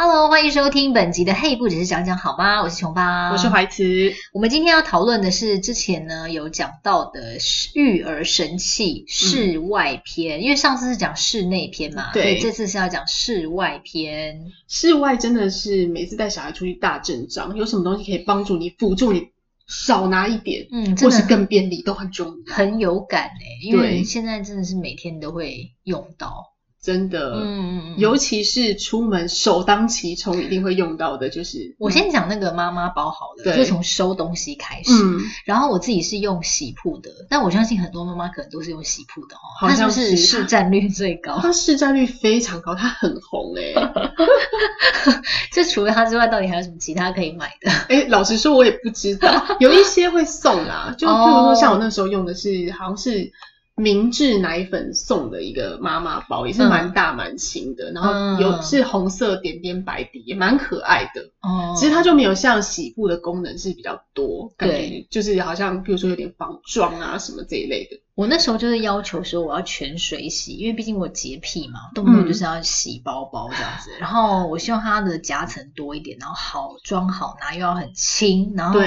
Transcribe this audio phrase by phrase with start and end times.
[0.00, 2.60] Hello，欢迎收听本集的《嘿，不只是讲讲好吗》？
[2.62, 4.12] 我是琼芳，我是怀慈。
[4.32, 7.36] 我们今天要讨论的是之前呢有讲到的
[7.74, 14.52] 育儿神器室外篇，嗯、因为上次是讲室内篇嘛，对，所以这次是要讲室外篇。
[14.68, 19.30] 室外真的是每次带小孩出去大阵仗，有什么东西可以帮助你辅助你
[19.66, 26.52] 少拿一点，嗯，或是更便利都很重要，很有感哎、欸，因为现在真的是每天都会用到。
[26.80, 34.92] 真的，嗯，尤其是出门首当其冲一定会用到的，就是我先讲那个妈妈包好了，就从收东西开始。
[34.92, 39.40] 嗯，然后我自己是用喜铺的，但我相信很多妈妈可能都是用喜铺的哦。
[39.60, 43.72] 好像是市占率最高，它市占率非常高，它很红哎。
[45.52, 47.70] 这除了它之外，到底还有什么其他可以买的？
[47.94, 53.32] 哎，老实说，我也不知道，有一些会送啦，就譬如说像我那时候用的是，好像是。
[53.78, 61.22] 明治奶粉送的一个妈妈包，也是蛮大蛮轻的，嗯、然后有是红色点点白底，也蛮可爱的。
[61.40, 68.00] 哦，其实它就没有像洗布的功能是比较多，对感觉就是好像比如说有点防撞啊什么这一类的。
[68.14, 73.90] 我那时候就是要求说我要全水洗，因为毕竟我洁癖嘛，动不动就是要洗包包这样子。
[73.92, 78.54] 嗯、然后我希望它的夹层多一点，然后好装好拿，又要很轻。
[78.56, 78.80] 然后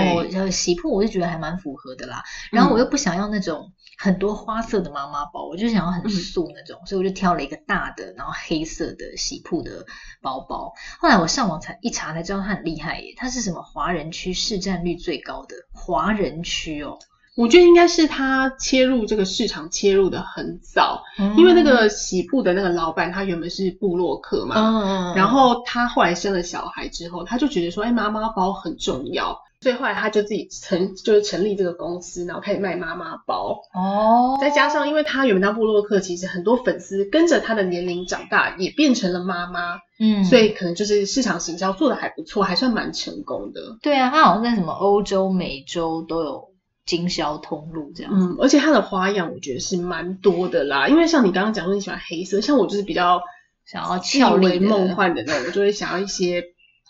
[0.51, 2.21] 洗铺我就觉得还蛮符合的啦。
[2.51, 9.85] 然后我又不想要那种很多花色的妈妈包，我就想要很素那种，嗯、所以我就挑了一个大的，然后黑色的喜铺的
[10.23, 10.73] 包包。
[10.99, 16.97] 后来我上网才一查才知道它很厉害耶，它是什么华人区市占率最高的华人区哦。
[17.37, 33.61] 我觉得应该是他切入这个市场切入的很早，嗯、因为那个洗铺的那个老板他原本是布洛克嘛，嗯、然后他后来生了小孩之后，他就觉得说，哎，妈妈包很重要，所以后来他就自己成就是成立这个公司，然后开始卖妈妈包。
[33.73, 43.61] 哦，再加上因为他原本当部洛克，其实很多粉丝跟着他的年龄长大，也变成了妈妈，嗯，所以可能就是市场行销做的还不错，还算蛮成功的。
[43.81, 46.51] 对啊，他好像在什么欧洲、美洲都有。
[46.83, 50.87] 经销通路这样，嗯，而且它的花样我觉得是蛮多的啦。
[50.87, 53.21] 因为像你刚刚讲说你喜欢黑色，像我就是比较
[53.65, 56.43] 想要俏丽梦幻的那种，我就会想要一些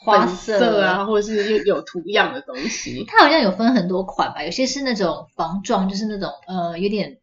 [0.03, 3.05] 花色啊，或者是有有图样的东西。
[3.07, 7.19] 它好像有分很多款吧，有些是那种防撞，就是那种呃有点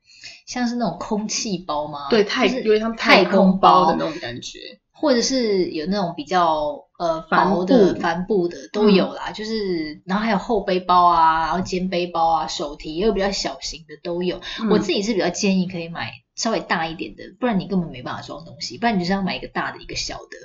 [0.47, 2.07] 像是那种空气包吗？
[2.09, 4.59] 对，太有点像太空包的那种感觉。
[5.01, 14.41] 或者是有那种比较呃薄的帆布的都有啦，嗯、就是然后还有后背包啊，然后肩背包啊，手提也有比较小型的都有。
[14.61, 20.37] 嗯、我自己是比较建议可以买稍微大一点的，不然你根本没办法装东西，不然你就是要买一个大的一个小的。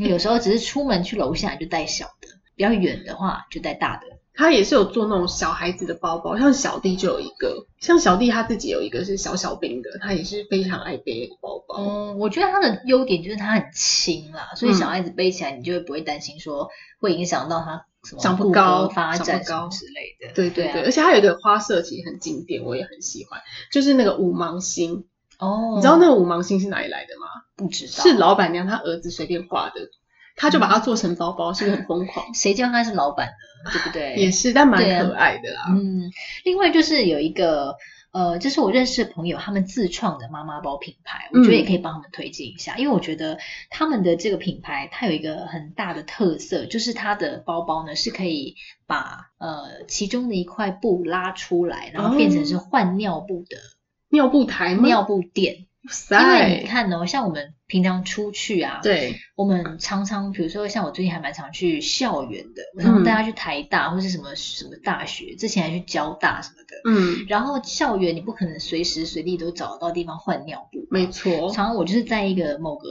[0.00, 4.06] 嗯、有时候只是出门去楼下就带小的，比较远的话就带大的。
[4.32, 11.76] 他也是有做那种小孩子的包包，像小弟就有一个，像小弟他自己有一个是小小兵的，他也是非常爱背的包包。
[11.78, 20.32] 嗯，我觉得他的优点就是它很轻啦，所以小孩子背起来你就会不会担心说会影响到他什么长不高、发展高之类的。
[20.32, 25.04] 对对对，对啊、而且它有一个花色其实很经典，我也很喜欢，就是那个五芒星。
[25.38, 27.26] 哦，你知道那个五芒星是哪里来的吗？
[27.60, 29.90] 不知道，是老板娘她儿子随便画的。
[30.36, 32.32] 他就把它做成包包，嗯、是不是很疯狂？
[32.32, 33.28] 谁叫他是老板
[33.62, 34.14] 的，对不对？
[34.16, 35.66] 也是，但蛮可爱的啦。
[35.68, 36.10] 嗯，
[36.44, 37.76] 另外就是有一个
[38.12, 43.38] 呃，这、就是我认识的朋友他们自创的妈妈包品牌，我觉得也可以帮他们推荐一下，嗯、因为我觉得
[43.68, 48.54] 他们的这个品牌它有一个很大的特色，就是它的包包呢是可以
[48.86, 53.68] 把呃其中的一块布拉出来，然后变成是换尿布的、哦、
[54.08, 55.66] 尿布台、尿布垫。
[56.10, 72.88] 因为你看哦，像我们平常出去啊，对，我们常常，比如说像我最近还蛮常去校园的，我常常带他去台大或是什么什么大学，之前还去交大什么的，嗯，然后校园你不可能随时随地都找得到地方换尿布，没错，常常我就是在一个某个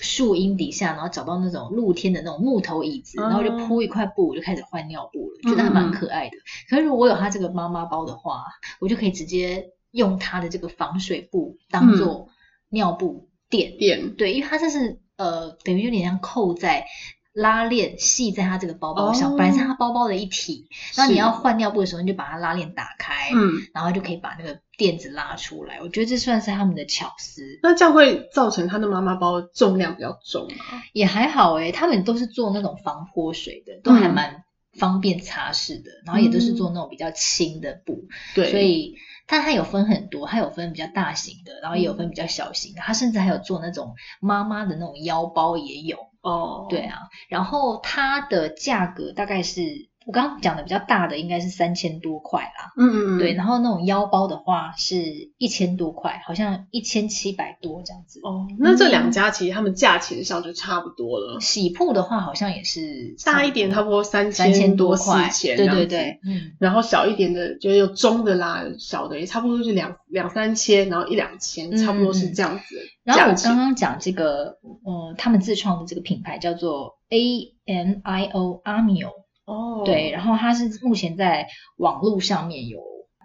[0.00, 6.36] 树荫底下，然后找到那种露天的那种木头椅子，然后就铺一块布，我就开始换尿布了，觉得还蛮可爱的。
[6.68, 8.44] 可是如果我有他这个妈妈包的话，
[8.80, 9.70] 我就可以直接。
[9.90, 12.28] 用它的这个防水布当做
[12.68, 16.86] 尿布垫垫，嗯、对，因为它这是呃等于有点像扣在
[17.32, 25.80] 拉链系在它这个包包上，哦、本来是它包包的一体，然后你要换尿布的时候，你就把它拉链打开，嗯，然后就可以把那个垫子拉出来。
[25.80, 27.42] 我觉得这算是他们的巧思。
[27.62, 30.82] 那这样会造成他的妈妈包重量比较重吗？
[30.92, 34.42] 也还好诶，他们都是做那种防泼水的，都还蛮
[34.72, 38.96] 方便擦拭的，嗯、然后也都是做那种比较轻的布，对，所以。
[39.30, 46.66] 但它有分很多，它有分比较大型的，然后也有分比较小型的，它甚至还有做那种妈妈的那种腰包也有哦。
[46.68, 46.98] 对啊，
[47.28, 58.18] 然后它的价格大概是我刚刚讲的比较大的应该是三千多块啦，嗯嗯嗯，对，然后那种腰包的话是一千多块，好像一千七百多这样子。
[58.22, 61.38] 哦，那这两家其实他们价钱上就差不多了。
[61.40, 66.52] 喜铺的话好像也是大一点，差不多三千多四千，对对对，嗯。
[66.58, 72.76] 然后小一点的就有中的啦，小的也差不多是两两三千，然后一两千，差不多是这样子。
[73.04, 79.10] 然后我刚刚讲这个，呃，他们自创的这个品牌叫做 A N I O Amio。
[79.50, 82.78] 哦，对，然后它是目前在网络上面有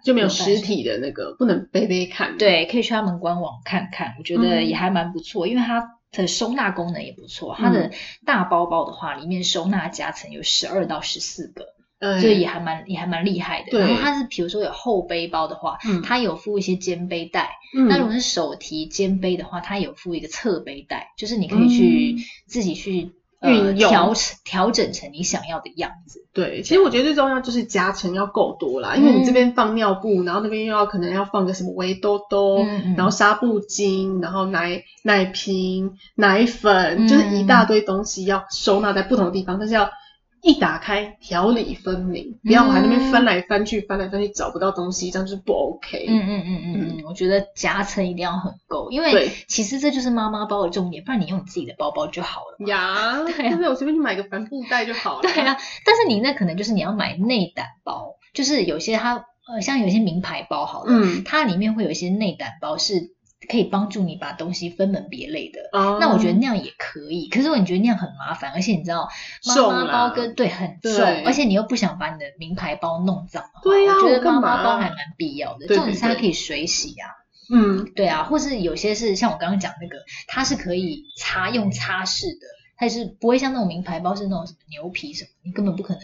[0.04, 2.36] 就没有实体的那个，不能背背看。
[2.36, 7.54] 对，可以去他们官网看看，我觉得也还蛮不错，嗯、因为它的收纳功能也不错。
[7.56, 7.92] 它的
[8.24, 11.66] 大包包的话，里面收纳夹层有十二到十四个，
[12.00, 13.78] 嗯，所以也还蛮也还蛮厉害的。
[13.78, 17.50] 然后它是比如说有后背包的话，嗯，它有附一些肩背带。
[17.76, 22.18] 嗯，那如果是手提肩背的话，它有附一个侧背带，就是你可以去、嗯、
[22.48, 23.12] 自己去。
[23.46, 24.12] 运用调
[24.44, 26.24] 调整成你想要的样子。
[26.32, 32.64] 对，其实我觉得最重要就是夹层要够多啦，嗯、因为你这边放尿布，然后那边又要可能要放个什么围兜兜，
[32.96, 39.90] 然后纱布巾，然后奶奶瓶、奶粉，嗯、就是一大堆东西要收纳在不同的地方，但是要。
[40.42, 46.06] 一打开，条理分明，不要还那边翻来翻去，嗯、翻来翻去找不到东西，这样就是不 OK。
[46.08, 53.24] 嗯嗯嗯嗯嗯，我觉得夹层一定要很够，因为其实这就是妈妈包的重点，不然你用你自己的包包就好了呀。
[53.24, 55.22] 对啊，我随便去买个帆布袋就好了。
[55.22, 63.15] 对啊，但是你那可能就是你要买内胆包，就是有些它呃像有些名牌包好了，嗯，它里面会有一些内胆包是。
[63.48, 65.98] 可以帮助你把东西分门别类的，oh.
[66.00, 67.28] 那我觉得那样也可以。
[67.28, 69.08] 可是你觉得那样很麻烦，而且你知道
[69.46, 75.66] 妈妈包跟对很重，而且你又不想把你的名牌包弄脏，对呀、啊，我觉得妈妈包还蛮必要的。
[75.66, 77.08] 这种是它可以水洗啊，
[77.50, 79.96] 嗯，对啊，或是有些是像我刚刚讲那个，
[80.26, 82.55] 它是可以擦用擦拭的。
[82.76, 86.02] 它是不会像那种名牌包是那种什么牛皮什么，你根本不可能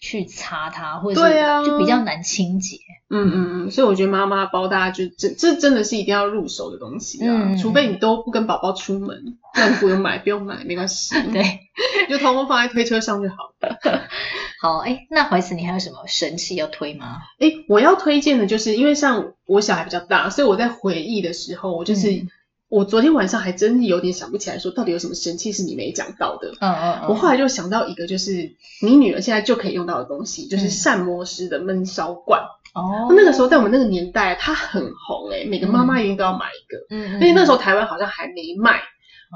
[0.00, 2.78] 去擦它，或者是就比较难清洁。
[3.10, 11.60] 嗯嗯嗯，所以我觉得妈妈包大家就这这真的是一定要入手的东西啊，嗯、除非你都不跟宝宝出门，那你不用买，不用买没关系， 对，
[12.08, 13.78] 就通通放在推车上就好了。
[14.60, 17.18] 好，哎、欸，那怀慈你还有什么神器要推吗？
[17.38, 22.10] 哎、欸，我要推荐的就是因为像我小孩比较大，所以我在回忆的时候，我就是。
[22.10, 22.28] 嗯
[22.68, 26.52] 我昨天晚上还真有点想不起来，说到底有什么神器是你没讲到的。
[26.60, 27.08] 嗯嗯嗯。
[27.08, 32.40] 我后来就想到一个，就是你女儿现在就可以用到的东西，就是膳魔师的焖烧罐。
[32.74, 33.06] 哦。
[33.10, 36.86] 那个时候在我们那个年代，它很红诶，每个妈妈一定都要买一个。
[36.90, 37.14] 嗯。
[37.14, 38.80] 因为那时候台湾好像还没卖。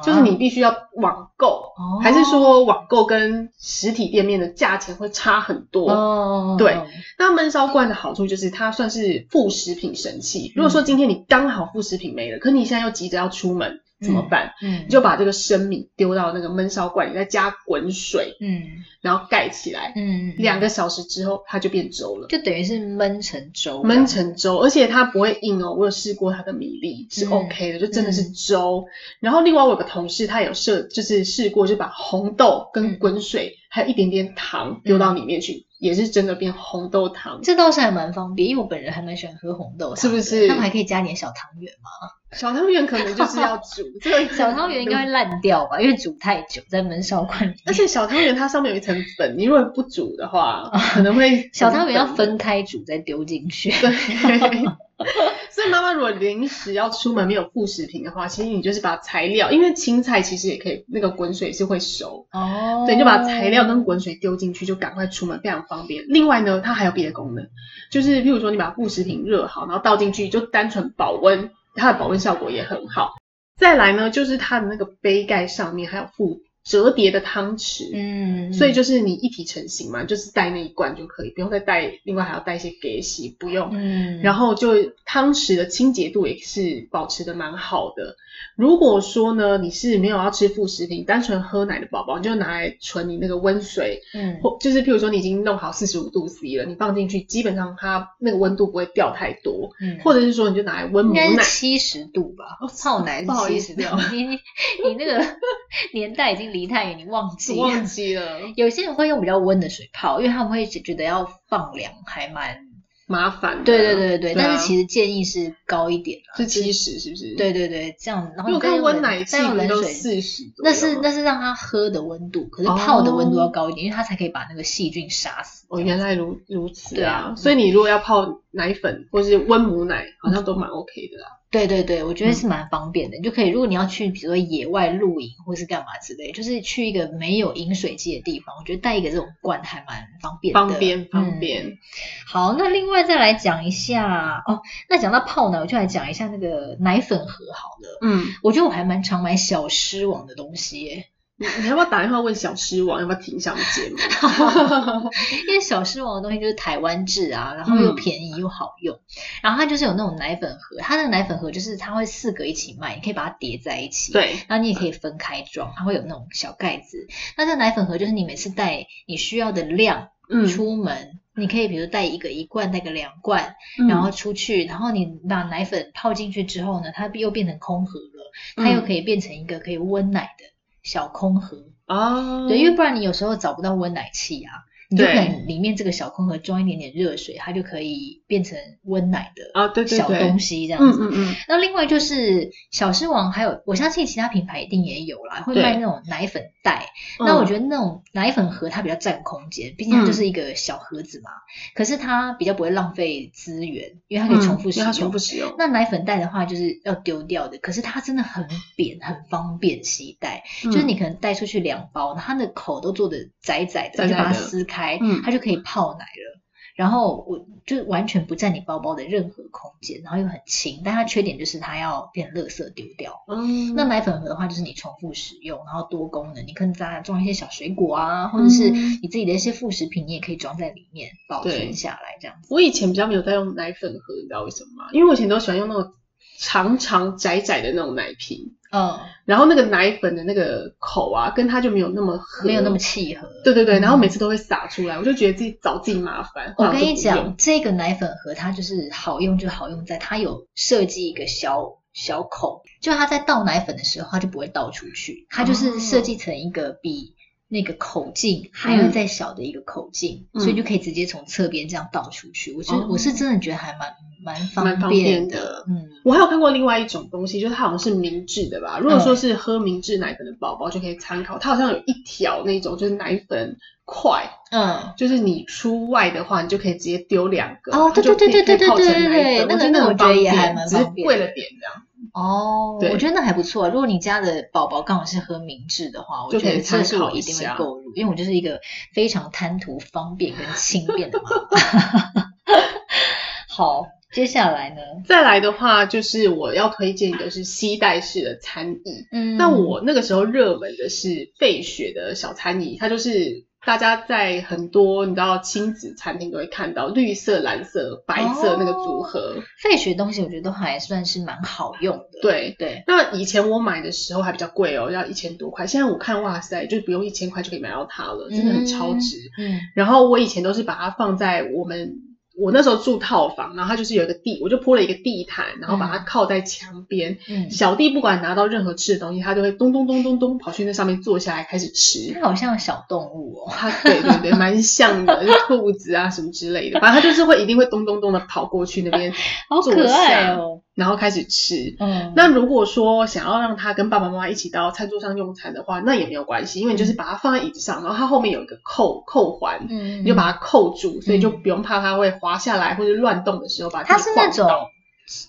[0.04, 5.90] 就是你必须要网购，哦、还是说网购跟实体店面的价钱会差很多？
[5.90, 6.78] 哦、对，
[7.18, 10.52] 那闷烧罐的好处就是它算是副食品神器。
[10.54, 13.80] 如果说今天你刚好副食品没了，可你现在又急着要出门。
[14.00, 14.54] 怎么办？
[14.62, 25.74] 嗯，你就把这个生米丢到那个闷烧罐里，再加滚水，嗯，然后盖起来，嗯，两个小时之后它就变粥了，就等于是焖成粥，焖成粥，而且它不会硬哦。
[25.74, 28.86] 我有试过它的米粒是 OK 的，就真的是粥。
[29.20, 37.40] 然后另外我有个同事，他有试，就是试过，就把红豆跟滚水还有一点点糖丢到里面去，也是真的变红豆汤。
[37.42, 40.48] 这倒是还蛮方便，因为我本人还蛮喜欢喝红豆汤，是不是？
[40.48, 42.10] 他们还可以加点小汤圆吗？
[42.32, 47.54] 小汤圆可能就是要煮， 这个小汤圆应该会烂掉吧，因为煮太久在闷烧罐里。
[47.66, 53.70] 而且小汤圆它上面有一层粉，你如果不煮的话，可能会小汤圆要分开煮再丢进去。
[53.80, 53.90] 对，
[55.58, 66.04] 所以妈妈如果临时要出门没有副食品的话，其实你就是把材料，因为青菜其实也可以那个滚水是会熟哦，对，就把材料跟滚水丢进去，就赶快出门，非常方便。
[66.06, 67.48] 另外呢，它还有别的功能，
[67.90, 71.50] 就是譬如说你把副食品热好，然后倒进去就单纯保温。
[71.74, 73.14] 它的保温效果也很好。
[73.56, 83.70] 再来呢，就是它的那个杯盖上面还有附折叠的汤匙，嗯，所以就是你一体成型嘛，就是带那一罐就可以，不用再带，另外还要带一些给洗，不用。
[83.72, 84.74] 嗯，然后就
[85.06, 88.16] 汤匙的清洁度也是保持的蛮好的。
[88.54, 103.82] 如果说呢，你是没有要吃副食品，单纯喝奶的宝宝，你就拿来存你那个温水，嗯，或就是譬如说你已经弄好四十五度 C 了，你放进去，基本上它那个温度不会掉太多，嗯，或者是说你就拿来温母奶，七十度吧，泡奶是七十度，
[104.12, 104.38] 你你
[104.84, 105.24] 你那个
[105.94, 108.40] 年代已经离太远，你忘记忘记了。
[108.56, 112.68] 有些人会用比较温的水泡，因为他们会觉得要放凉还蛮。
[113.10, 117.34] 麻烦，对对对对，但是其实建议是高一点，是七十是不是？
[117.36, 125.64] 对对对，这样，然后我看温奶器都四十，那是那是让他喝的温度，可是泡的温度要高一点，因为它才可以把那个细菌杀死。
[125.70, 127.32] 哦，原来如如此啊！
[127.34, 131.28] 所以你如果要泡奶粉或是温母奶，好像都蛮 OK 的啦。
[131.50, 133.48] 对对对，我觉得是蛮方便的，嗯、你就可以。
[133.48, 140.60] 如果你要去，比如说野外露营或是干嘛之类，就是去一个没有饮水机的地方，我觉得带一个这种罐还蛮方便的。
[140.60, 141.78] 方便方便、嗯。
[142.26, 147.98] 好，那另外再来讲一下哦，那讲到泡奶，我就来讲一下那个奶粉盒好了。
[148.02, 151.06] 嗯，我觉得我还蛮常买小狮王的东西耶。
[151.40, 153.96] 你 你要不要打电话问小狮王要不要停下我们节目？
[155.46, 159.00] 因为小狮王的东西就是台湾制啊，然后又便宜又好用，嗯、
[159.42, 167.06] 然后它就是有那种奶粉盒，它那个奶粉盒就是它会四个一起卖，你可以把它叠在一起，对，然后你也可以分开装，它会有那种小盖子。
[167.36, 170.08] 那这奶粉盒就是你每次带你需要的量
[170.48, 173.54] 出门，嗯、你可以比如带一个一罐，带个两罐，
[173.88, 180.44] 然后出去，然后你把奶粉泡进去之后呢，它又变成空盒了，它又可以变成一个可以温奶的。
[180.82, 181.56] 小空盒
[181.86, 184.52] 哦，对，因为不然你有时候找不到温奶器啊。
[184.90, 190.98] 你就可能里面这个小空盒装一点点热水，它就可以变成温奶的啊，对对小东西这样子。
[191.02, 191.34] 嗯嗯。
[191.46, 196.86] 那另外就是小狮王，还有我相信其他品牌一定也有啦，会卖那种奶粉袋。
[197.18, 201.30] 那我觉得那种奶粉盒它比较占空间，毕竟它就是一个小盒子嘛。
[201.74, 204.92] 可是它比较不会浪费资源，因为它可以重复使用。
[204.94, 205.54] 重复使用。
[205.58, 210.44] 那奶粉袋的话就是要丢掉的，可是它真的很扁，很方便携带。
[210.62, 214.77] 就是你可能带出去两包，它的口都做的窄窄的，就把它撕开。
[214.78, 216.40] 开，嗯，它就可以泡奶了，
[216.76, 223.24] 然后我就完全不占你包包的任何空间，然后又很轻，但它缺点就是它要变垃圾丢掉。
[223.26, 232.54] 嗯，那奶粉盒的话就是你重复使用，然后多功能，你可以在它装一些小水果啊，或者是你自己的一些副食品，你也可以装在里面保存下来这样子。
[232.54, 234.90] 我以前比较没有在用奶粉盒，你知道为什么吗？
[234.92, 235.92] 因为我以前都喜欢用那种
[236.38, 238.54] 长长窄窄的那种奶瓶。
[238.70, 243.26] 嗯，然后那个奶粉的那个口啊，跟它就没有那么合，没有那么契合。
[243.42, 246.54] 对对对，然后每次都会洒出来，嗯、我就觉得自己找自己麻烦。
[246.58, 257.14] 我跟你讲，这个奶粉盒它就是好用，就好用在它有设计一个小小口，就它在倒奶粉的时候，它就不会倒出去，它就是设计成一个比。
[257.48, 262.52] 那个口径还要再小的一个口径，嗯、所以就可以直接从侧边这样倒出去。
[262.52, 265.28] 嗯、我觉得我是真的觉得还蛮蛮方便的。
[265.28, 265.64] 便的。
[265.66, 268.78] 嗯，我还有看过另外一种东西，就是它好像是明治的吧？
[268.78, 277.74] 如果说是喝明治奶粉的宝宝就可以参考，它好像有一条那种就是奶粉块，嗯，就是你出外的话，你就可以直接丢两个。
[277.74, 281.82] 哦，对对对对对对对对，那个那我觉得也还蛮方便，贵了点这样。
[282.18, 283.68] 哦，对我觉得那还不错。
[283.68, 288.60] 如果你家的宝宝刚好是喝明治的话，我觉得这是我一定会购入，因为我就是一个
[288.92, 292.24] 非常贪图方便跟轻便的妈妈。
[293.48, 294.80] 好，接下来呢？
[295.06, 299.06] 再来的话，就是我要推荐的是携带式的餐椅。
[299.12, 303.47] 嗯，那我那个时候热门的是费雪的小餐椅，它就是。
[303.68, 309.42] 大家在很多你知道亲子餐厅都会看到绿色、蓝色、白色那个组合。
[309.58, 312.20] 费雪东西我觉得都还算是蛮好用的。
[312.22, 312.82] 对对。
[312.86, 315.66] 那以前我买的时候还比较贵哦，要一千多块。
[315.66, 319.18] 现在我看哇塞，就不用一千块就可以买到它了，真的很超值。
[319.36, 319.52] 嗯。
[319.52, 322.07] 嗯，然后我以前都是把它放在我们。
[322.38, 327.18] 我那时候住套房，然后它就是有一个地，我就铺了一个地毯，然后把它靠在墙边。
[327.28, 332.12] 嗯，小弟不管拿到任何吃的东西，他就会咚咚咚咚咚跑去那上面坐下来开始吃。
[332.14, 339.12] 它好像小动物哦，它对对对，蛮像的，就兔子啊什么之类的，反正它就是会一定会咚咚咚的跑过去那边
[339.48, 339.70] 坐下。
[339.72, 340.60] 好可爱哦。
[340.78, 341.74] 然后开始吃。
[341.80, 353.94] 嗯，那如果说想要让他跟爸爸妈妈一起到餐桌上用餐的话，那也没有关系，因为你就是把它放在椅子上，然后它后面有一个扣扣环，嗯，你就把它扣住，所以就不用怕它会滑下来或者乱动的时候把它。
[353.94, 354.46] 它是那种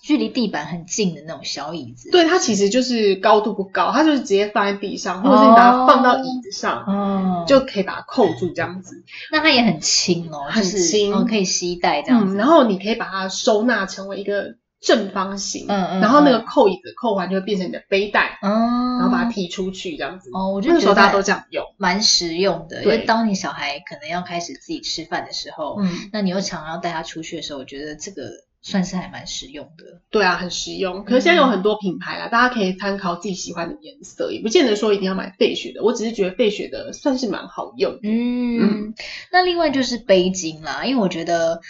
[0.02, 2.10] 距离地板很近的那种小椅子。
[2.12, 9.02] 对，它其实就是高度不高，它就是直接放在地上，或者是你把它放到椅子上，哦，就可以把它扣住这样子。
[9.32, 12.36] 那它也很轻哦，很轻，哦，可以携带这样子。
[12.36, 14.59] 然后你可以把它收纳成为一个。
[14.80, 20.30] 正方形，嗯嗯，然后那个扣椅子扣完就会变成你的背带，嗯，然后把它提出去这样子。
[20.32, 22.82] 哦，我觉得那时候大家都这样用，蛮实用的。
[22.82, 28.30] 因为当你小孩可能要开始自己吃饭的时候，嗯，那你又常要带他出去的时候，我觉得这个
[28.62, 30.00] 算是还蛮实用的。
[30.10, 31.04] 对啊，很实用。
[31.04, 35.82] 可是现在有很多品牌啦，大家可以参考自己喜欢的颜色，也不见得说一定要买费雪的。
[35.82, 37.98] 我只是觉得费雪的算是蛮好用。
[38.02, 38.94] 嗯，
[39.30, 41.60] 那另外就是背巾啦，因为我觉得。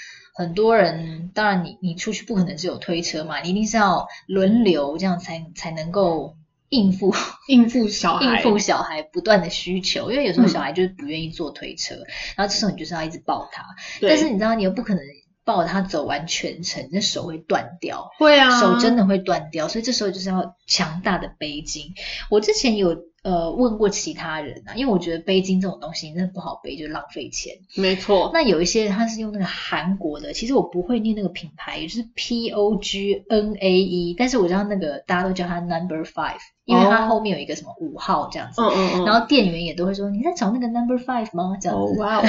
[0.40, 6.34] 很多人，当然你你出去不可能只有推车嘛，你一定是要轮流这样才才能够
[6.70, 7.14] 应付
[7.46, 8.24] 应付小孩。
[8.24, 12.06] 应付小孩不断的需求，因为有时候小孩就是不愿意坐推车，嗯、
[12.36, 13.64] 然后这时候你就是要一直抱他，
[14.00, 15.02] 但是你知道你又不可能
[15.44, 21.92] 抱他走完全程，那手会断掉，会啊，手真的会断掉，所以这时候就是要强大的背巾。
[22.30, 27.54] 我之前有呃，问过其他人啊，因为我觉得背巾这种东西真的不好背，就浪费钱。
[27.76, 28.30] 没错。
[28.32, 36.38] 那有一些他是用那个韩国的，其实我不会念那个品牌，也就是 P O G N A E，但是我知道那个大家都叫它 Number Five。
[36.66, 41.56] 因为它后面有一个什么五号这样子，嗯嗯嗯，然后店员也都会说，你在找那个 number five 吗？
[41.60, 42.22] 这样子，哇哦，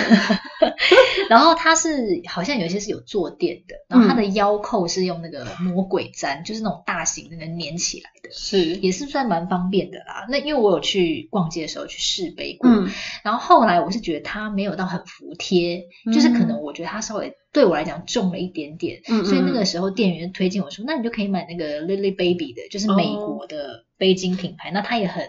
[1.29, 10.25] 然后它是好像有一些是有坐垫的，然后它的腰扣是用那个魔鬼毡，就是那种大型的那个粘起来的，是也是算蛮方便的啦。
[10.27, 12.89] 那因为我有去逛街的时候去试背过，嗯，
[13.23, 17.33] 然后后来我是觉得它没有到很服帖，就是可能我觉得它稍微。
[17.53, 25.21] 对我来讲重了一点点，所以那个时候店员推荐我说，那你就可以买那个 Lily Baby 的，就是美国的背巾品牌，哦、那它也很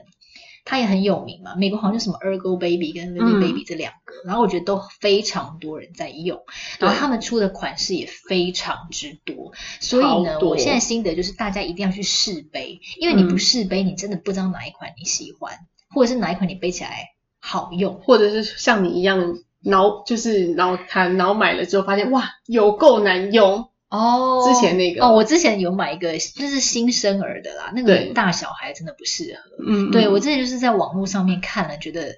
[0.65, 6.41] 它也很有名嘛，美国好像就什么 Ergo Baby 跟 Lily Baby 这两个，嗯、然后我觉得都非常多人在用，
[6.79, 15.53] 然后他们出的款式也非常之多，所以呢，我现在心得就是大家一定要去试背，因为你不试背，你真的不知道哪一款你喜欢，
[15.95, 19.39] 或者是哪一款你背起来好用，或者是像你一样。
[19.65, 25.05] 脑就是脑瘫脑买了之后发现哇有够难用哦，之前那个。
[25.05, 29.65] 哦，我之前有买一个就是新生儿的啦，那个大小孩真的不适合。
[29.67, 32.17] 嗯，对我之前就是在网络上面看了，觉得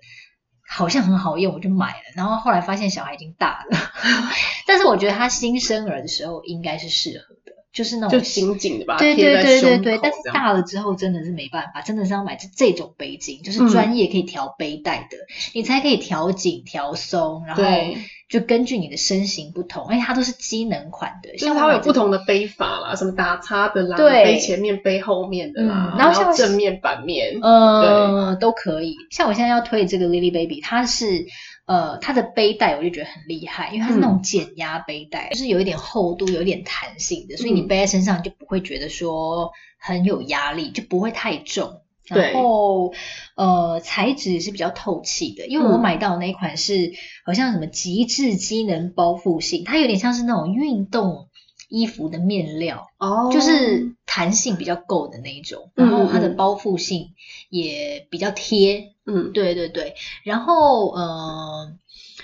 [0.69, 3.79] 好像很好用，我就买了，然后后来发现小孩已经大了，
[4.69, 7.34] 但是我觉得他新生儿的时候应该是适合的。
[7.75, 17.65] 就是那种就紧紧的吧，对对对对对，但是大了之后真的是没办法，真的是要买这这种背巾，就是专业可以调背带的，嗯、你才可以调紧调松，然后
[18.29, 28.95] 就根据你的身形不同，而且它都是机能款的，像它会有不同的背法啦，什么打叉的啦，背前面背后面的啦，嗯、然后像正面反面，呃，对都可以。
[29.11, 31.27] 像我现在要推这个 Lily Baby，它是。
[31.67, 41.81] 呃，它的背带我就觉得很厉害，因为它是那种减压背带，嗯、就是有一点厚度，有一点弹性的，所以你背在身上就不会觉得说很有压力，就不会太重。
[42.07, 42.93] 然后，
[43.35, 46.93] 呃，材质也是比较透气的，因为我买到那一款是
[47.25, 51.29] 好像什么极致机能包覆性，它有点像是那种运动
[51.75, 57.15] 衣服的面料，哦，就是弹性比较够的那一种，然后它的包覆性
[57.51, 58.95] 也比较贴。
[59.07, 61.75] 嗯，对对对，然后呃，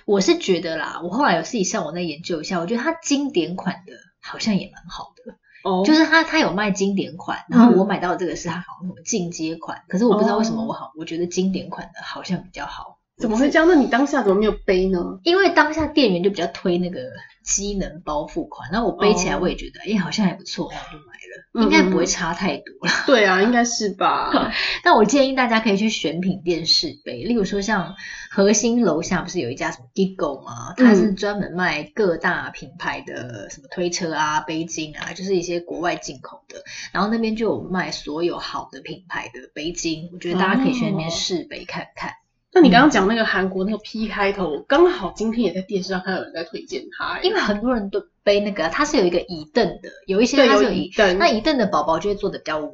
[0.07, 5.35] 我是觉得啦，我后来有自己上网再研究一下，我觉得它经典款的好像也蛮好的，
[5.69, 13.00] 哦，就是它它有卖经典款，然后我买到的这个是它好像什么进阶款，嗯、可是我不知道为什么我好，我觉得经典款的好像比较好。
[13.21, 13.69] 怎么会这样？
[13.69, 15.21] 那你当下怎么没有背呢？
[15.25, 17.01] 因为当下店员就比较推那个
[17.45, 22.65] 机能包付款，然后我背起来我也觉得，哎、哦，好像还不错，然后就买了，应该不会差太多
[23.07, 24.53] 对啊，应该是吧。
[24.83, 27.95] 但我建议大家可以去选品店试背，例如说像
[28.31, 30.75] 核心楼下不是有一家什么 Giggle 吗？
[30.77, 42.13] 它是专门卖各大品牌的什么推车啊、背巾啊，就是一些国外进口的，然后那边就有卖所有好的品牌的背巾，我觉得大家可以去那边试背看看。
[42.53, 52.73] 那你刚刚讲那个韩国那个 P 开头，刚、嗯、好今天也在电视上看到有人在推荐它，因为很多人都背那个，它是有一个椅凳的，有一些它是有椅凳，那椅凳的宝宝就会坐的比较稳，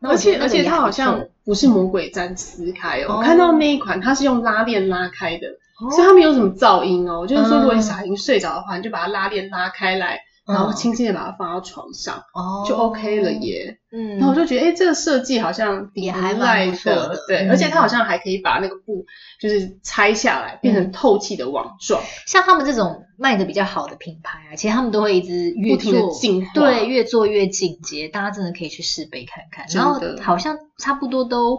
[0.00, 5.48] 而且而且它好像不是魔鬼毡撕开哦，我、嗯、看到那一款它是用拉链拉开的，
[5.80, 10.20] 哦、所以它没有什么噪音哦，就是说如果你小孩已经睡着的话，你就把它拉链拉开来。
[10.46, 13.78] 然后轻轻的把它放到床上，哦，就 OK 了耶。
[13.90, 19.06] 嗯，然后我就觉得，哎，这个设计好像也还蛮不错的，对，而且它好像还可以把那个布
[19.40, 22.02] 就是拆下来，变成透气的网状。
[22.26, 28.08] 像他们这种卖的比较好的品牌啊，其实他们都会一直越做进化，对，越做越进阶。
[28.08, 29.64] 大家真的可以去试背看看。
[29.74, 31.58] 然后好像差不多都，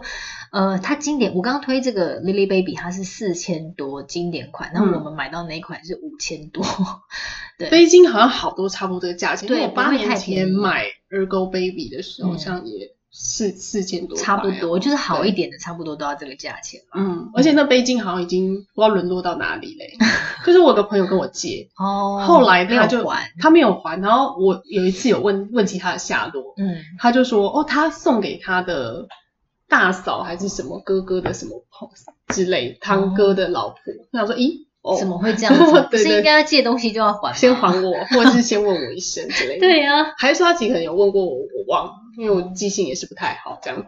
[0.52, 6.64] 呃，它经典，我刚刚推这个 Lily Baby，它是四千多经典款，然后我们买到那一款是五千多。
[7.58, 9.48] 对，背巾好像好多差不多这个价钱。
[9.48, 16.80] 对，我八年前买 Ergo Baby 的时候，好像也四四千多，差不多，就是好一点的，差不多都要这个价钱。
[16.96, 19.96] 嗯，而且那杯巾好像已经不知道沦落到哪里嘞。
[20.42, 24.00] 可是我有个朋友跟我借， 哦，后来他就还，他没有还。
[24.00, 29.08] 然后我有一次有问问起他的下落，嗯，他就说，哦，他送给他的
[29.68, 31.64] 大嫂还是什么哥哥的什么
[32.28, 33.78] 之类，堂哥的老婆。
[34.12, 34.69] 我想说，咦？
[34.82, 35.86] 哦，怎么会这样子？
[35.90, 37.32] 不是应该要借东西就要还吗？
[37.34, 39.60] 先还我，或者是先问我一声之类的。
[39.66, 43.86] 对呀、啊，还是说他自己可能有问过我，我忘了，因为我记性也是不太好，这样。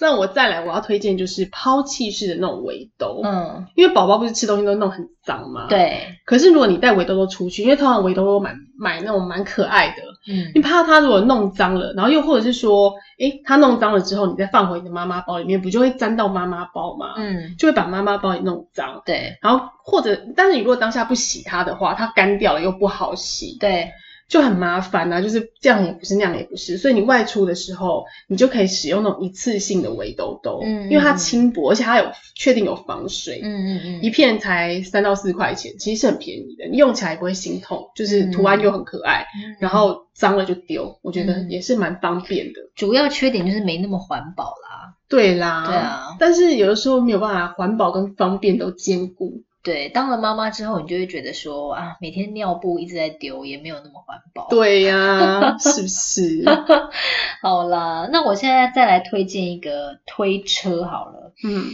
[0.00, 5.66] 那我再来，我要推荐就是抛弃式的那种围兜，嗯，因为宝宝不是吃东西都弄很脏嘛？
[5.68, 6.06] 对。
[6.24, 9.96] 可是如果你带围兜兜出去，因为通常围兜兜买买那种蛮可爱的，
[10.32, 17.14] 嗯，你怕他如果弄脏了，然后又或者是说，诶，它弄脏了之后，你再放回你的妈妈包里面，不就会沾到妈妈包吗？
[17.16, 19.00] 嗯，就会把妈妈包也弄脏。
[19.06, 19.38] 对。
[19.40, 23.56] 然后或者，但是你如果当下不洗它的话，它干掉了又不好洗。
[23.60, 23.92] 对。
[24.32, 42.60] 就很麻烦啊，就是这样也不是，那样也不是，所以你外出的时候，你就可以使用那种一次性的围兜兜，嗯，因为它轻薄，而且它有确定有防水，嗯嗯嗯，一片才三到四块钱，其实是很便宜的，你用起来也不会心痛，就是图案又很可爱，嗯、然后脏了就丢，我觉得也是蛮方便的。
[42.74, 49.42] 主要缺点就是没那么环保啦，对啦，对啊，但是有的时候没有办法环保跟方便都兼顾。
[49.62, 54.48] 对，当了妈妈之后，你就会觉得说啊，每天尿布一直在丢，也没有那么环保。
[54.48, 54.96] 对呀、
[55.54, 56.44] 啊，是不是？
[57.40, 61.32] 好啦，那我现在再来推荐一个推车好了。
[61.44, 61.66] 嗯，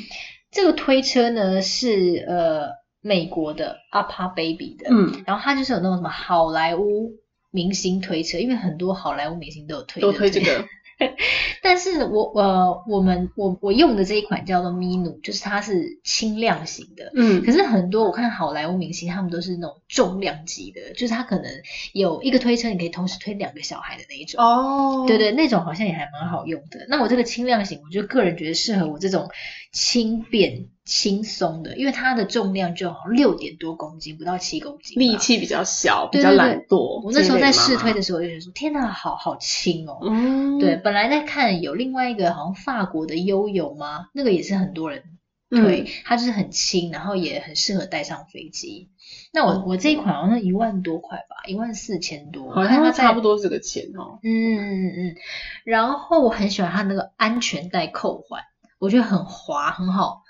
[0.51, 2.69] 这个推车呢是呃
[3.01, 7.13] 美国的 UPPAbaby 的，嗯，然后它就是有那种什么好莱坞
[7.51, 10.67] 明星推车，因为很多好莱坞明星都有推，都推这个。
[11.63, 21.51] 但是我呃，我们我我用的这一款叫做 Minu，就是它是轻量型的，嗯，可是很多我看好莱坞明星他们都是那种重量级的，就是它可能
[21.93, 26.87] 有一个推车，你可以同时推两个小孩的那一种，哦，对对，那种好像也还蛮好用的。
[26.89, 29.29] 那我这个轻量型，我就个人觉得适合我这种
[29.73, 30.69] 轻便。
[30.89, 37.03] 轻松的，因为它的重量就好像六点多公斤，不到七公斤，力气比较小，比较懒惰。
[37.05, 40.77] 我那时候在试推的时候，我就觉得说：“天哪，好好轻哦。”嗯，对。
[40.77, 44.07] 本来在看有另外一个好像法国的悠游吗？
[44.15, 45.03] 那个也是很多人
[45.51, 48.89] 推，嗯、它就是很轻，然后也很适合带上飞机。
[49.31, 54.21] 那我我这一款好像一万多块吧，一万四千多，好像它差不多这个钱哦。
[54.23, 55.17] 嗯嗯嗯。
[55.65, 58.43] 然后我很喜欢它那个安全带扣环，
[58.79, 60.23] 我觉得很滑，很好。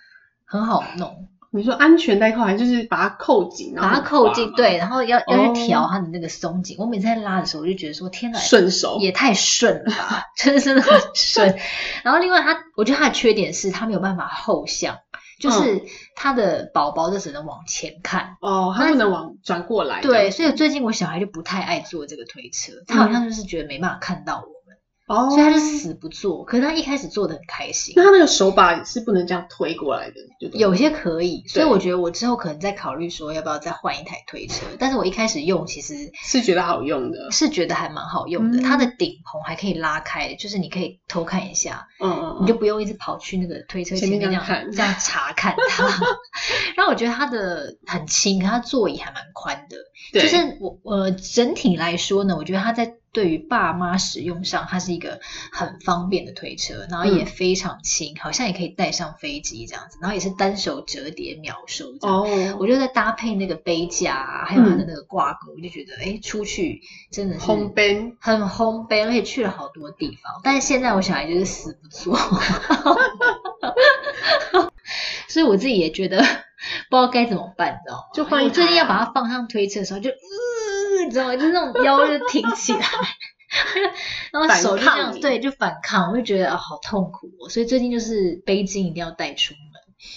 [0.50, 6.78] 很好弄，你说安全带扣还就是把它扣紧，把它扣紧，对，然后要要去调它的那个松紧。
[6.78, 11.54] 哦、我每次在拉的时候，我就觉得说，天哪，顺手也太顺了吧， 真的真的很顺。
[12.02, 14.96] 然后另外它，我觉得它的缺点是它没有办法后向，
[15.38, 15.82] 就是
[16.14, 20.00] 它的宝宝就只能往前看，哦，它不能往转过来。
[20.00, 24.57] 对，所以最近我小孩就不太爱坐这个推车，他好像就是觉得没办法看到我。
[25.08, 27.94] 哦，所以他就死不做，可是他一开始做的很开心。
[27.96, 30.60] 那他那个手把是不能这样推过来的，对不对？
[30.60, 34.66] 有些可以，所以我觉得我之后可能再考虑说要不要再换一台推车。
[34.78, 38.62] 但是我一开始用其实是觉得好用的，是觉得还蛮好用的。
[38.62, 45.84] 它的顶棚还可以拉开，就是你可以偷看一下，嗯嗯，你就不用一直跑去那个推车前面这样看，这样查看它。
[46.76, 49.78] 然后我觉得它的很轻，它座椅还蛮宽的，
[50.20, 52.94] 就是我呃整体来说呢，我觉得它在。
[53.12, 62.16] 对于爸妈使用上，它是一个很方便的推车，然后也非常轻，嗯、好像也可以带上飞机这样子，然后也是单手折叠秒收这样。
[62.16, 70.40] 哦，我就在搭配那个杯架、啊，还有它的那个挂钩，我、嗯、就觉得哎，出去真的是烘焙，很烘焙，而且去了好多地方。
[70.44, 72.16] 但是现在我小孩就是死不坐，
[75.28, 76.18] 所以我自己也觉得
[76.90, 78.04] 不知道该怎么办，你知道吗？
[78.14, 80.10] 就换我最近要把它放上推车的时候就。
[81.08, 81.34] 你知道吗？
[81.34, 82.80] 就是那种腰就挺起来，
[84.30, 87.48] 然后手就这样，对，就反抗，我就觉得啊，好痛苦哦。
[87.48, 89.67] 所以最近就是背巾一定要带出门。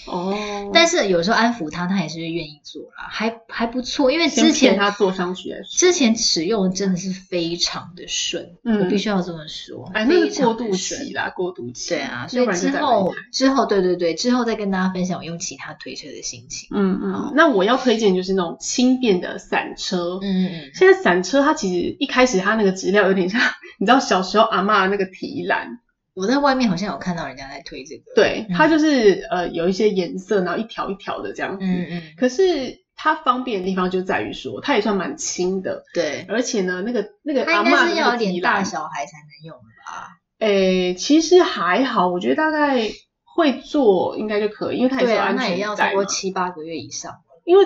[0.06, 4.12] 哦，但是有时候安抚他，他也是愿意做啦，还还不错。
[4.12, 9.90] 因为之前他做上去，之前使用真的是非常的顺，我必须要这么说。
[9.92, 11.90] 哎，那是过渡期啦，过渡期。
[11.90, 16.68] 对啊，所以之后之后，对对对，之后再跟大家分享我用其他推车的心情。
[16.72, 20.20] 嗯嗯，那我要推荐就是那种轻便的伞车。
[20.22, 23.40] 嗯嗯，现在伞车它其实一开始它那个质料有点像，
[23.78, 25.80] 你知道小时候阿嬷那个提篮。
[26.14, 31.64] 我在外面好像有看到人家在推这个，对，它就是呃有一些颜色，然后一条一条的这样子。
[31.64, 32.02] 嗯嗯。
[32.16, 35.84] 可是它方便的地方就在于说，它也算蛮轻的。
[35.94, 36.26] 对。
[36.28, 40.18] 而且呢，那个那个阿应该是要有点大小孩才能用的吧？
[40.38, 42.90] 诶，其实还好，我觉得大概
[43.24, 45.48] 会做应该就可以，因为它也是安全带嘛。
[45.48, 47.14] 那也要超过七八个月以上。
[47.44, 47.64] 因为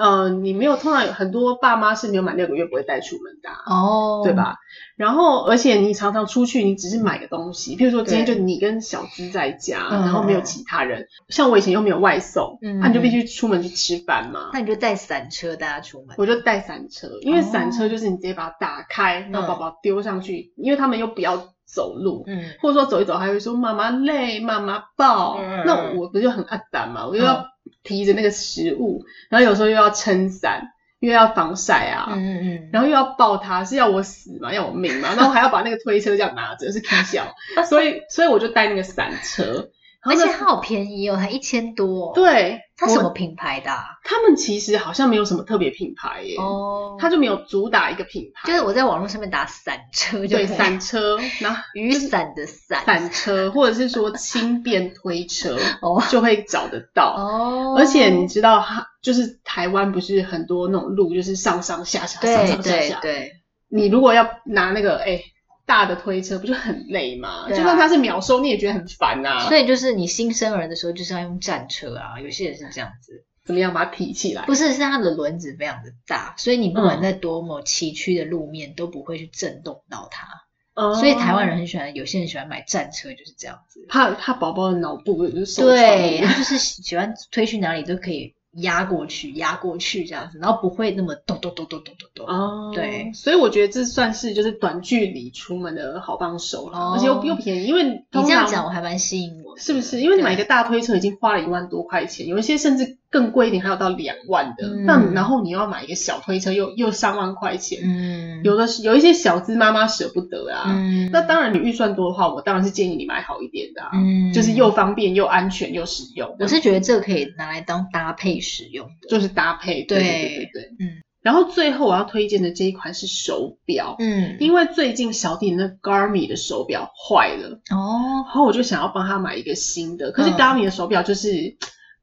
[0.00, 4.56] 呃，你没有通常有很多爸妈是没有满六个月不会带出门的哦，对吧？
[4.96, 11.02] 然后，而且你常常出去，你只是买个东西，譬如说今天就你跟小资在家，然后没有其他人。
[11.02, 14.50] 嗯、像我以前又没有外送，嗯，那你就必须出门去吃饭嘛。
[14.52, 16.16] 那你就带伞车带他出门。
[16.18, 21.36] 我就带伞车，因为伞车就是你直接把它打开，哦、然后宝宝丢上去，嗯、因为他们又不要
[21.66, 27.06] 走路，嗯，或者说走一走还会说妈妈累，妈妈抱，嗯、那我不就很阿胆嘛？
[27.06, 27.46] 我就要
[27.82, 30.72] 提着那个食物，嗯、然后有时候又要撑伞。
[31.00, 37.34] 因为要防晒啊，嗯嗯，然后又要抱他，是要我死嘛，要我命嘛，然后还要把那个推车这样拿着，是挺小，
[37.70, 39.70] 所以所以我就带那个伞车。
[40.02, 42.12] 而且它好便宜哦，才一千多。
[42.14, 43.70] 对，它什么品牌的？
[44.02, 46.36] 他们其实好像没有什么特别品牌耶。
[46.38, 46.96] 哦。
[46.98, 48.48] 它就没有主打一个品牌。
[48.48, 52.84] 就是我在网络上面打伞车，对，伞车，然后雨伞的伞。
[52.86, 57.14] 伞车，或者是说轻便推车， 哦，就会找得到。
[57.16, 57.74] 哦。
[57.76, 63.00] 而且你知道，它就是台湾不是很多那种路，就是上上下下，上上下下。
[63.00, 63.32] 对对对。
[63.68, 65.22] 你如果要拿那个哎
[65.70, 67.46] 大的推车，不就很累吗？
[67.46, 69.46] 啊、就算它是秒收，你也觉得很烦啊。
[69.48, 73.24] 所以就是你新生儿的时候就是要用战车啊，有些人是这样子。
[73.44, 74.42] 怎么样把它提起来？
[74.46, 80.26] 不是，是它的轮子非常的大，所以你不管在多么崎岖的路面，嗯、都不会去震动到它。
[80.74, 85.76] 哦、所以台湾人很喜欢，有些人喜欢买战车，就是这样子，怕怕宝宝的脑部就是受伤。
[85.76, 88.34] 对，他就是喜欢推去哪里都可以。
[88.52, 92.26] 压过去，压过去这样子，然后不会那么咚咚咚咚咚咚咚。
[92.26, 97.66] 哦，对，所以我觉得这算是就是短距离出门的好帮手了，哦、而且又又便宜。
[97.66, 100.00] 因为你这样讲，我还蛮吸引我，是不是？
[100.00, 104.68] 因为你买一个大推车已经花了一万多块钱，有一些甚至更贵一点，还有到两万的。
[104.86, 107.80] 那、嗯、然后你要买一个小推车，又又上万块钱。
[107.82, 110.64] 嗯，有的是有一些小资妈妈舍不得啊。
[110.66, 116.36] 嗯，那当然你预算多的话，我当然是建议你买好一点的、啊，嗯，就是又方便又安全又实用。
[116.38, 119.82] 我是觉得这个可以拿来当搭配使用的，就是搭配。
[119.82, 121.02] 对对对对，嗯。
[121.22, 131.32] 然后最后我要推荐的这一款是手表，嗯，因为最近小弟那 Garmin 的手表坏了，哦，然后我就想要帮他买一个新的，可是 Garmin 的手表就是。
[131.32, 131.56] 嗯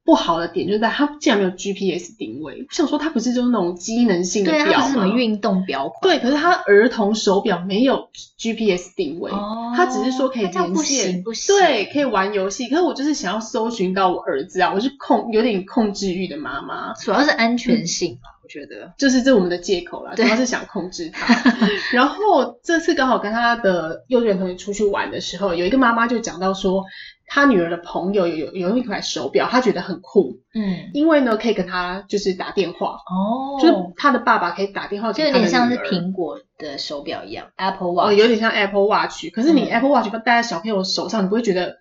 [0.07, 6.01] 不好的点就是在它竟然没有 GPS 定位，我想说它不是就是那种机能性的表它是什么运动表款？
[6.01, 8.07] 对，可是它儿童手表没有
[8.39, 12.69] GPS 定位，哦，它只是说可以连线，对，可以玩游戏。
[12.69, 21.35] 可是我就是想要搜寻到我儿子啊，我是控有点控制欲的妈妈，主要是安全性嘛，嗯，我觉得就是这我们的借口啦，主要是想控制他。
[21.91, 26.85] 然后这次刚好跟他的幼稚园同学出去玩的时候，有一个妈妈就讲到说。
[27.29, 41.75] 他女儿的朋友有有有一款手表，他觉得很酷，嗯，因为呢可以跟他就是打电话，哦，就是他的爸爸可以打电话给他的女儿，就有点像是苹果的手表一样，Apple Watch，哦，有点像 Apple Watch，可是你 Apple Watch 戴在小朋友手上，嗯，你不会觉得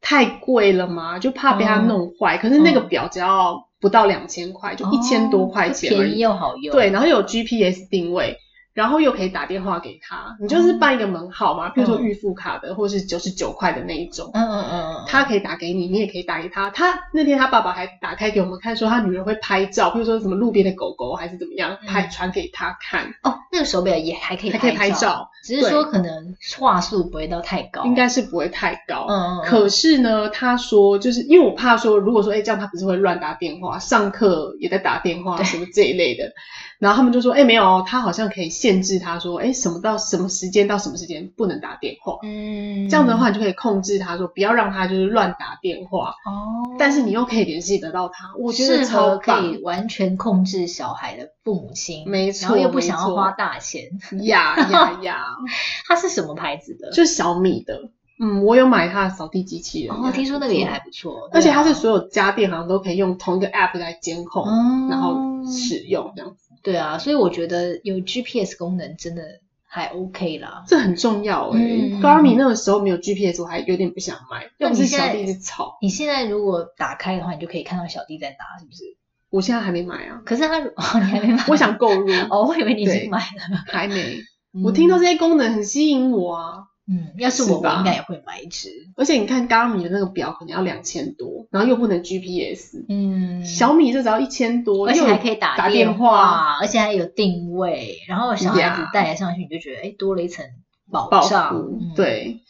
[0.00, 1.20] 太贵了吗？
[1.20, 2.36] 就怕被他弄坏。
[2.36, 8.36] 哦，可是那个表只要不到两千块，就一千多块钱，便宜又好用，对，然后有 GPS 定位。
[8.72, 14.30] 然后又可以打电话给他，你就是办一个门号嘛，比如说预付卡的，或是九十九块的那一种。
[14.32, 16.70] 嗯嗯嗯，他可以打给你，你也可以打给他。
[16.70, 23.12] 他那天他爸爸还打开给我们看，说他女儿会拍照，比如说什么路边的狗狗还是怎么样，拍传给他看。
[23.22, 29.06] 哦，那个手表也还可以还可以拍照，只是说可能话术不会到太高，应该是不会太高。
[29.08, 29.42] 嗯嗯。
[29.44, 36.32] 可是呢，他说就是因为我怕说，如果说哎这样他不是会乱打电话，上课也在打电话什么这一类的。
[36.78, 42.18] 然后他们就说：“哎，没有，他好像可以限制他说，哎，什么到什么时间到什么时间不能打电话。
[42.22, 46.14] 嗯，这样子的话，你就可以控制他说，不要让他就是乱打电话。
[46.24, 53.84] 哦，但是你又可以联系得到他，我觉得超，可以完全控制小孩的父母亲，没错，然后又不想要花大钱。
[54.22, 55.24] 呀呀呀！
[55.88, 56.90] 它是什么牌子的？
[56.92, 57.90] 就是小米的。
[58.22, 59.96] 嗯，我有买它的扫地机器人。
[59.96, 64.46] 哦，听说那个也还不错，而且它是所有家电好像都可以用同一个 app 来监控，
[64.90, 69.22] 然后使用这样子。”对啊，所以我觉得有 GPS 功能真的
[69.66, 74.50] 还 OK 啦，这很重要诶、欸嗯、Garmin 那个时候没有 GPS，我还有点不想买。
[74.58, 75.78] 要不是小弟一直吵。
[75.80, 78.82] 你现在如果打开的话，你就可以看到小弟在拿，是不是？
[79.30, 80.20] 我现在还没买啊。
[80.26, 81.44] 可是他 哦，你还没买？
[81.48, 82.08] 我想购入。
[82.30, 83.64] 哦，我以为你已经买了。
[83.68, 84.18] 还没。
[84.64, 86.54] 我听到这些功能很吸引我啊。
[86.90, 88.68] 嗯，要是我，我应该也会买一只。
[88.96, 92.84] 而且你看，Garmin 的那个表可能要两千多，然后又不能 GPS。
[92.88, 100.44] 嗯，小米这只要一千多，而且还可以打电话，电话而且还有定位，然后小孩子戴上去，你就觉得哎，多了一层
[100.90, 101.54] 保障。
[101.56, 102.40] 嗯、对，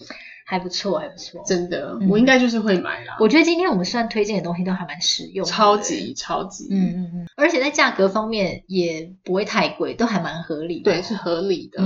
[0.47, 1.43] 还不错，还不错。
[1.45, 3.19] 真的，嗯、我应该就是会买啦。
[3.21, 6.67] 我觉得今天我们算推荐的东西都还蛮实用的，超级超级。
[6.71, 10.91] 嗯嗯嗯，而且在价格方面也不会太贵，都还蛮合理的。
[10.91, 11.83] 对，是合理的。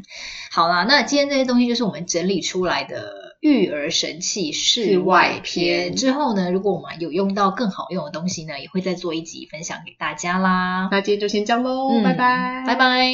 [0.00, 0.04] 嗯。
[0.50, 5.94] 好啦，那今天这些东西就是我们整理出来的育儿神器室外篇。
[5.94, 10.88] 之后呢，如果我们有用到更好用的东西呢，也会再做一集分享给大家啦。
[10.90, 13.10] 那今天就先这样喽，嗯，拜拜，拜拜。